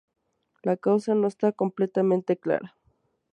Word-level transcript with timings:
La 0.63 0.77
causa 0.77 1.13
no 1.13 1.27
esta 1.27 1.51
completamente 1.51 2.35
clara. 2.35 2.75